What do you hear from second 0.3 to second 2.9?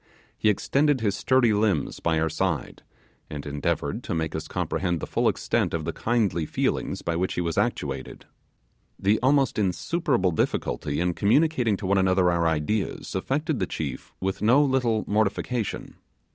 He extended his sturdy limbs by our side,